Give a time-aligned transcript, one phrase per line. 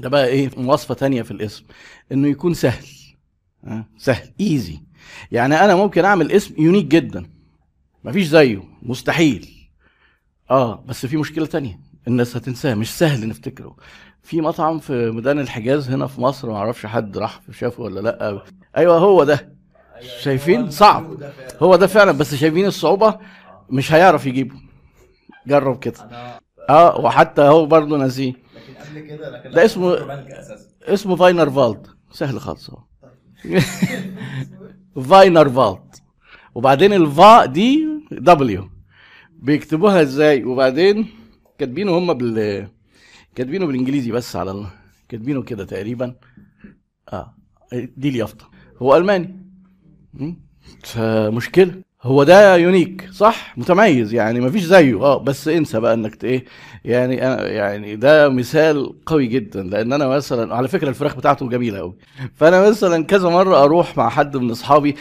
[0.00, 1.64] ده بقى إيه؟ مواصفة تانية في الاسم
[2.12, 2.86] إنه يكون سهل؟
[3.98, 4.80] سهل ايزي
[5.32, 7.26] يعني أنا ممكن أعمل اسم يونيك جدا.
[8.04, 9.48] مفيش زيه مستحيل.
[10.50, 13.76] آه بس في مشكلة تانية الناس هتنساه مش سهل نفتكره.
[14.22, 18.42] في مطعم في ميدان الحجاز هنا في مصر ما أعرفش حد راح شافه ولا لأ.
[18.76, 19.52] أيوه هو ده.
[20.20, 21.22] شايفين؟ صعب.
[21.62, 22.12] هو ده فعلا.
[22.12, 23.18] بس شايفين الصعوبة
[23.70, 24.54] مش هيعرف يجيبه.
[25.46, 25.94] جرب كده.
[26.70, 28.32] آه وحتى هو برضه ناسيه.
[28.68, 30.24] لكن قبل كده لكن ده اسمه-
[30.82, 32.82] اسمه فاينر فالد سهل خالص اهو.
[35.10, 35.94] فاينر فالد
[36.54, 38.70] وبعدين الفا دي W.
[39.32, 41.06] بيكتبوها إزاي؟ وبعدين
[41.58, 42.68] كاتبينه هم بال
[43.34, 44.66] كاتبينه بالانجليزي بس على ال...
[45.08, 46.14] كاتبينه كده تقريبا.
[47.12, 47.34] آه
[47.72, 48.50] دي اليافطه
[48.82, 49.46] هو ألماني?
[50.84, 51.82] فمشكلة.
[52.02, 55.02] هو ده unique صح؟ متميز يعني مفيش زيه.
[55.02, 56.44] آه بس انسى بقى انك إيه
[56.84, 59.62] يعني أنا يعني ده مثال قوي جدا.
[59.62, 61.94] لأن أنا مثلا على فكرة الفراخ بتاعته جميلة قوي
[62.34, 64.96] فأنا مثلا كذا مرة أروح مع حد من أصحابي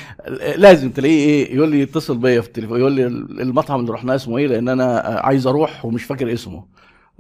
[0.56, 4.38] لازم تلاقيه إيه يقول لي اتصل بيا في التليفون يقول لي المطعم اللي رحناه اسمه
[4.38, 6.66] إيه لأن أنا عايز أروح ومش فاكر اسمه.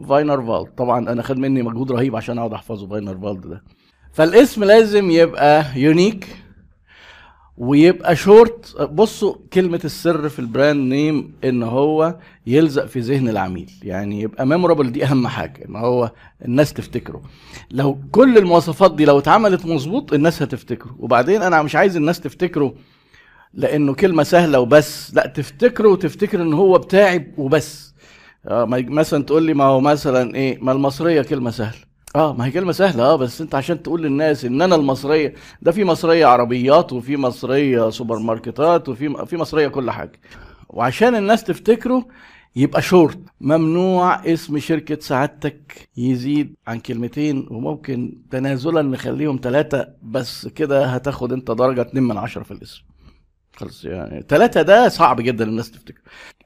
[0.10, 0.76] فاينر فالد.
[0.78, 3.64] طبعا أنا خد مني مجهود رهيب عشان أقعد أحفظه فاينر فالد ده.
[4.14, 6.28] فالاسم لازم يبقى unique
[7.58, 8.82] ويبقى شورت.
[8.82, 12.16] بصوا كلمة السر في ال brand name إن هو
[12.48, 13.72] يلزق في ذهن العميل.
[13.84, 16.12] يعني يبقى memorable دي أهم حاجة إن هو
[16.46, 17.22] الناس تفتكره.
[17.72, 20.96] لو كل المواصفات دي لو اتعملت مظبوط الناس هتفتكره.
[21.00, 22.74] وبعدين أنا مش عايز الناس تفتكره
[23.54, 25.14] لأنه كلمة سهلة وبس.
[25.16, 27.94] لا تفتكره وتفتكر إن هو بتاعي وبس.
[28.48, 31.88] آه مثلا تقول لي ما هو مثلا إيه ما المصرية كلمة سهلة.
[32.16, 35.72] آه ما هي كلمة سهلة آه بس أنت عشان تقول للناس إن أنا المصرية ده
[35.72, 40.20] في مصرية عربيات وفي مصرية سوبر ماركتات وفي في مصرية كل حاجة.
[40.70, 42.06] وعشان الناس تفتكره
[42.56, 50.86] يبقى شورت ممنوع اسم شركة سعادتك يزيد عن كلمتين وممكن تنازلا نخليهم ثلاثة بس كده
[50.86, 52.82] هتاخد أنت درجة 2 من عشرة في الاسم.
[53.56, 56.02] خلص يعني ثلاثة ده صعب جدا الناس تفتكر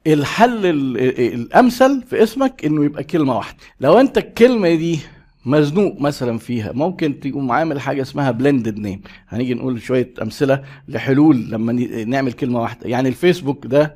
[0.07, 3.57] الحل ال- ال- الأمثل في اسمك إنه يبقى كلمة واحدة.
[3.79, 4.99] لو أنت الكلمة دي
[5.45, 6.71] مزنوق مثلا فيها.
[6.71, 11.73] ممكن تقوم عامل حاجة اسمها blended name هنيجي نقول شوية أمثلة لحلول لما
[12.05, 12.89] نعمل كلمة واحدة.
[12.89, 13.95] يعني الفيسبوك ده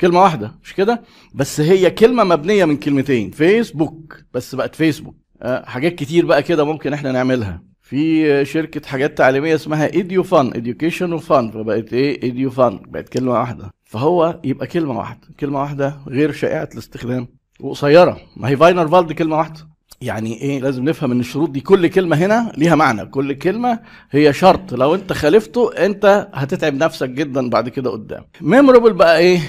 [0.00, 1.02] كلمة واحدة مش كده؟
[1.34, 4.16] بس هي كلمة مبنية من كلمتين فيسبوك.
[4.34, 5.16] بس بقت فيسبوك.
[5.42, 7.62] آه، حاجات كتير بقى كده ممكن إحنا نعملها.
[7.82, 13.08] في شركة حاجات تعليمية اسمها Edu Fun education و fun فبقت إيه؟ Edu Fun بقت
[13.08, 13.70] كلمة واحدة.
[13.84, 15.28] فهو يبقى كلمة واحدة.
[15.40, 17.28] كلمة واحدة غير شائعة الاستخدام
[17.60, 18.20] وقصيرة.
[18.36, 19.69] ما هي فاينر فالد كلمة واحدة.
[20.02, 23.06] يعني إيه لازم نفهم إن الشروط دي كل كلمة هنا ليها معنى.
[23.06, 23.80] كل كلمة
[24.10, 24.74] هي شرط.
[24.74, 28.24] لو أنت خالفته أنت هتتعب نفسك جدا بعد كده قدام.
[28.40, 29.40] memorable بقى إيه؟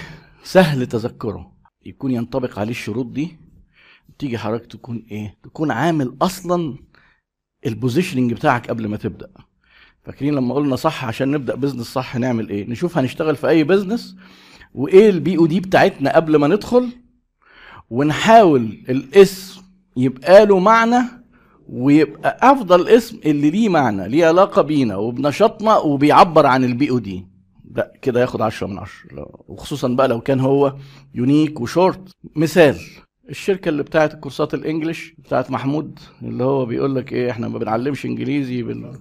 [0.43, 1.51] سهل تذكره.
[1.85, 3.37] يكون ينطبق عليه الشروط دي.
[4.19, 6.75] تيجي حضرتك تكون إيه؟ تكون عامل أصلا
[7.65, 9.29] ال positioning بتاعك قبل ما تبدأ.
[10.03, 14.15] فاكرين لما قلنا صح عشان نبدأ business صح نعمل إيه؟ نشوف هنشتغل في أي business
[14.73, 16.89] وإيه ال POD بتاعتنا قبل ما ندخل.
[17.89, 19.60] ونحاول الاسم
[19.97, 20.99] يبقى له معنى
[21.69, 27.27] ويبقى أفضل اسم اللي ليه معنى ليه علاقة بينا وبنشاطنا وبيعبر عن ال POD
[27.65, 30.75] ده كده ياخد 10 من 10 لو- وخصوصا بقى لو كان هو
[31.15, 32.77] unique و short مثال
[33.29, 37.59] الشركة اللي بتاعت الكورسات ال English بتاعت محمود اللي هو بيقول لك إيه إحنا ما
[37.59, 38.91] بنعلمش إنجليزي بال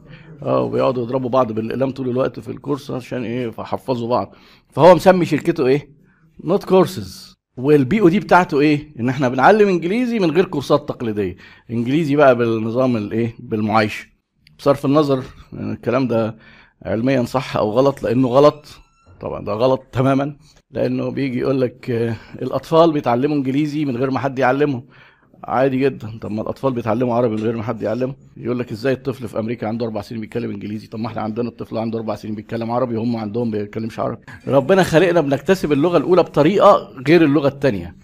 [0.42, 4.34] آه وبيقعدوا يضربوا بعض بالأقلام طول الوقت في الكورس عشان إيه فحفظوا بعض.
[4.70, 5.90] فهو مسمي شركته إيه؟
[6.44, 7.29] Not Courses
[7.64, 11.36] وال POD بتاعته إيه؟ ان إحنا بنعلم انجليزي من غير كورسات تقليدية.
[11.70, 14.06] انجليزي بقى بالنظام الايه بالمعايشة.
[14.58, 15.22] بصرف النظر
[15.54, 16.36] الكلام ده
[16.82, 18.66] علميا صح أو غلط؟ لأنه غلط.
[19.20, 20.36] طبعا ده غلط تماما.
[20.70, 24.86] لأنه بيجي يقول لك آه، الاطفال بيتعلموا انجليزي من غير ما حد يعلمهم.
[25.44, 26.18] عادي جدا.
[26.20, 28.14] طب ما الأطفال بيتعلموا عربي من غير ما حد يعلمه.
[28.36, 31.48] يقول لك إزاي الطفل في أمريكا عنده أربع سنين بيتكلم إنجليزي؟ طب ما إحنا عندنا
[31.48, 34.22] الطفل عنده أربع سنين بيتكلم عربي وهم عندهم بيتكلمش عربي.
[34.48, 37.96] ربنا خلقنا بنكتسب اللغة الأولى بطريقة غير اللغة الثانية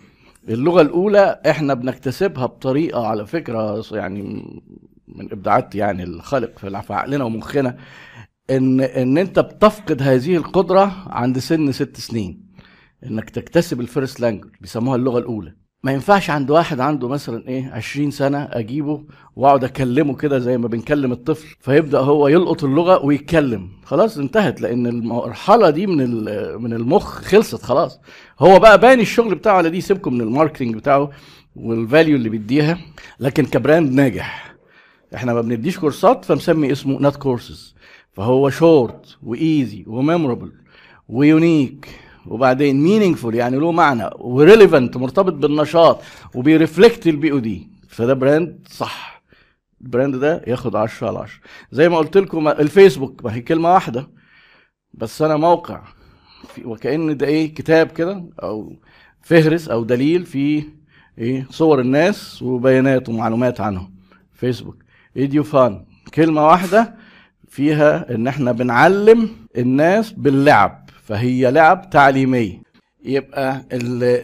[0.48, 4.22] اللغة الأولى إحنا بنكتسبها بطريقة على فكرة يعني
[5.08, 7.76] من إبداعات يعني الخالق في عقلنا ومخنا
[8.50, 12.46] إن إن أنت بتفقد هذه القدرة عند سن ست سنين.
[13.06, 15.54] إنك تكتسب ال first language بيسموها اللغة الأولى.
[15.86, 19.02] ما ينفعش عند واحد عنده مثلا إيه 20 سنة أجيبه
[19.36, 23.68] وأقعد أكلمه كده زي ما بنكلم الطفل فيبدأ هو يلقط اللغة ويتكلم.
[23.84, 24.60] خلاص انتهت.
[24.60, 26.24] لأن المرحلة دي من
[26.62, 28.00] من المخ خلصت خلاص.
[28.40, 31.10] هو بقى باني الشغل بتاعه على دي سيبكم من ال marketing بتاعه
[31.56, 32.78] وال value اللي بيديها
[33.20, 34.54] لكن ك brand ناجح.
[35.14, 37.74] إحنا ما بنديش كورسات فمسمي اسمه Not Courses
[38.12, 40.52] فهو short و easy و memorable
[41.08, 41.88] و unique
[42.26, 46.00] وبعدين meaningful يعني له معنى و relevant مرتبط بالنشاط
[46.34, 47.68] وبي reflect ال POD.
[47.88, 49.22] فده brand صح.
[49.82, 51.40] ال brand ده ياخد 10 على 10
[51.72, 54.08] زي ما قلت لكم الفيسبوك ما هي كلمة واحدة
[54.94, 55.82] بس أنا موقع.
[56.54, 58.76] في وكأن ده إيه كتاب كده أو
[59.22, 60.62] فهرس أو دليل فيه
[61.18, 63.94] إيه صور الناس وبيانات ومعلومات عنهم.
[64.32, 64.76] فيسبوك.
[65.16, 65.84] إيديو فان.
[66.14, 66.94] كلمة واحدة
[67.48, 70.85] فيها إن إحنا بنعلم الناس باللعب.
[71.06, 72.62] فهي لعب تعليميه
[73.04, 73.64] يبقى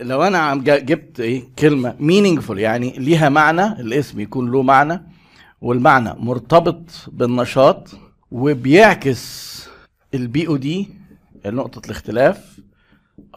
[0.02, 5.02] لو أنا عم جبت إيه كلمة meaningful يعني ليها معنى الاسم يكون له معنى
[5.60, 7.88] والمعنى مرتبط بالنشاط
[8.32, 9.52] وبيعكس
[10.14, 10.88] ال POD
[11.46, 12.60] نقطة الاختلاف.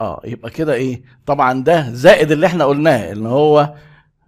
[0.01, 3.73] آه يبقى كده إيه طبعا ده زائد اللي إحنا قلناه إن هو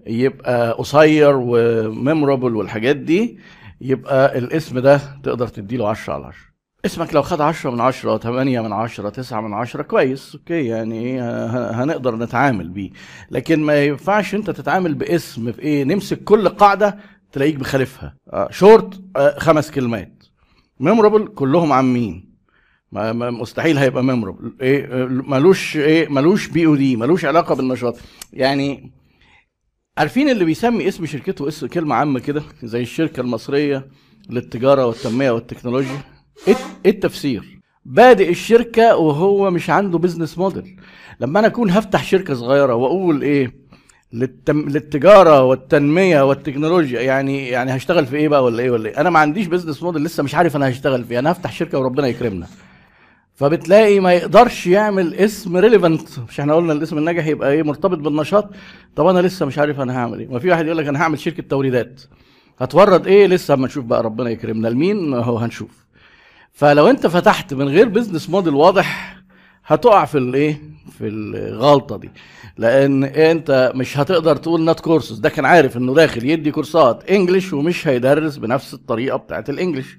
[0.08, 3.38] يبقى قصير و memorable والحاجات دي
[3.82, 6.38] يبقى الاسم ده تقدر تديله 10 على 10
[6.86, 11.00] اسمك لو خد 10 من 10 8 من 10 9 من 10 كويس okay يعني
[11.06, 12.90] إيه ه- هنقدر نتعامل بيه.
[13.32, 16.98] لكن ما ينفعش أنت تتعامل باسم في إيه نمسك كل قاعدة
[17.32, 18.16] تلاقيك بخالفها.
[18.34, 20.24] آه شورت آه خمس كلمات.
[20.80, 22.28] memorable كلهم عامين.
[22.92, 27.96] مستحيل هيبقى memorable إيه آه، ملوش إيه ملوش POD ملوش علاقة بالنشاط.
[28.34, 28.92] يعني
[29.98, 33.88] عارفين اللي بيسمي اسم شركته اسم كلمة عامة كده زي الشركة المصرية
[34.30, 36.02] للتجارة والتنمية والتكنولوجيا؟
[36.90, 40.80] التفسير؟ بادئ الشركة وهو مش عنده business model
[41.20, 43.68] لما أنا أكون هفتح شركة صغيرة وأقول إيه؟
[44.14, 44.70] للتم...
[44.70, 49.20] للتجارة والتنمية والتكنولوجيا يعني يعني هشتغل في إيه بقى ولا إيه ولا إيه؟ أنا ما
[49.20, 51.20] عنديش business model لسه مش عارف أنا هشتغل في إيه.
[51.20, 52.48] أنا هفتح شركة وربنا يكرمنا.
[53.36, 58.50] فبتلاقي ما يقدرش يعمل اسم relevant مش إحنا قلنا الاسم الناجح يبقى إيه؟ مرتبط بالنشاط.
[58.96, 60.28] طب أنا لسه مش عارف أنا هعمل إيه.
[60.28, 62.02] ما في واحد يقول لك أنا هعمل شركة توريدات.
[62.60, 64.68] هتورد إيه؟ لسه أما نشوف بقى ربنا يكرمنا.
[64.68, 65.87] لمين؟ هو هنشوف.
[66.58, 69.18] فلو انت فتحت من غير business model واضح
[69.66, 70.62] هتقع في الايه
[70.98, 72.10] في الغلطة دي.
[72.58, 77.54] لأن انت مش هتقدر تقول نات كورسز ده كان عارف إنه داخل يدي كورسات English
[77.54, 79.98] ومش هيدرس بنفس الطريقة بتاعت ال English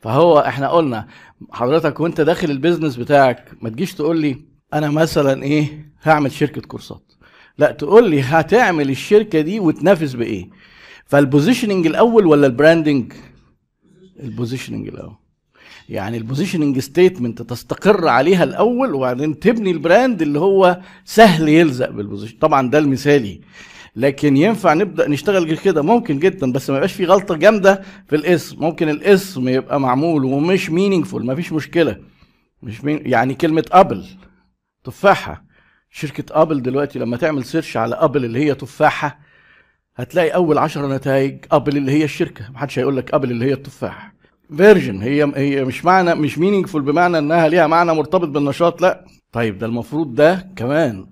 [0.00, 1.06] فهو إحنا قلنا
[1.52, 4.36] حضرتك وانت داخل ال business بتاعك ما تجيش تقول لي
[4.74, 7.12] أنا مثلا إيه؟ هعمل شركة كورسات.
[7.58, 10.50] لا تقول لي هتعمل الشركة دي وتنافس بإيه؟
[11.06, 13.12] فال positioning الأول ولا ال branding
[14.20, 15.25] ال positioning الأول.
[15.88, 21.90] يعني ال positioning statement تستقر عليها الأول وبعدين تبني ال brand اللي هو سهل يلزق
[21.90, 23.40] بال position طبعا ده المثالي.
[23.96, 28.16] لكن ينفع نبدأ نشتغل غير كده؟ ممكن جدا بس ما يبقاش في غلطة جامدة في
[28.16, 28.56] الاسم.
[28.60, 31.96] ممكن الاسم يبقى معمول ومش meaningful ما فيش مشكلة.
[32.62, 34.06] مش مين يعني كلمة Apple
[34.84, 35.44] تفاحة.
[35.90, 39.18] شركة Apple دلوقتي لما تعمل search على Apple اللي هي تفاحة
[39.96, 42.50] هتلاقي أول عشر نتائج Apple اللي هي الشركة.
[42.50, 44.12] محدش هيقول لك Apple اللي هي التفاح
[44.56, 45.02] Virgin.
[45.02, 49.04] هي هي مش معنى مش meaningful بمعنى إنها ليها معنى مرتبط بالنشاط لا.
[49.32, 51.06] طيب ده المفروض ده كمان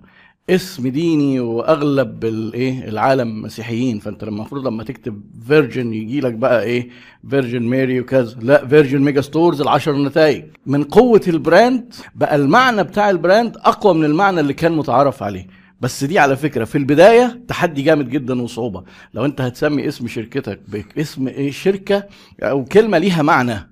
[0.49, 3.99] اسم ديني وأغلب الايه العالم مسيحيين.
[3.99, 6.89] فأنت المفروض لما تكتب Virgin يجي لك بقى إيه
[7.29, 8.35] Virgin Mary وكذا.
[8.41, 10.43] لا Virgin Megastores العشر نتائج.
[10.65, 15.23] من قوة ال brand بقى المعنى بتاع ال brand أقوى من المعنى اللي كان متعارف
[15.23, 15.47] عليه.
[15.85, 18.83] بس دي على فكرة في البداية تحدي جامد جدا وصعوبة.
[19.13, 20.59] لو أنت هتسمي اسم شركتك
[20.95, 22.07] باسم إيه شركة
[22.43, 23.69] أو كلمة ليها معنى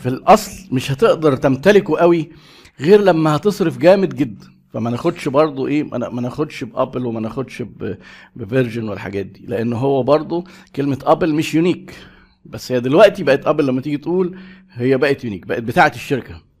[0.00, 2.30] في الأصل مش هتقدر تمتلكه قوي
[2.80, 4.46] غير لما هتصرف جامد جدا.
[4.72, 7.62] فما ناخدش برضو إيه ما نا- ما ناخدش ب Apple وما ناخدش
[8.36, 9.46] ب Virgin والحاجات دي.
[9.46, 10.44] لأن هو برضو
[10.76, 11.94] كلمة Apple مش unique
[12.44, 14.38] بس هي دلوقتي بقت Apple لما تيجي تقول
[14.72, 16.53] هي بقت unique بقت بتاعة الشركة.